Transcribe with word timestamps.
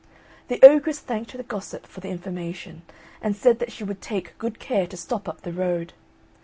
The 0.47 0.59
ogress 0.65 0.97
thanked 0.97 1.37
the 1.37 1.43
gossip 1.43 1.85
for 1.85 1.99
the 1.99 2.09
information, 2.09 2.81
and 3.21 3.35
said 3.35 3.59
that 3.59 3.71
she 3.71 3.83
would 3.83 4.01
take 4.01 4.35
good 4.39 4.57
care 4.57 4.87
to 4.87 4.97
stop 4.97 5.29
up 5.29 5.41
the 5.41 5.53
road. 5.53 5.93